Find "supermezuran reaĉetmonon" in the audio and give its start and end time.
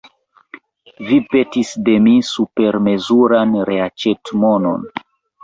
2.31-4.91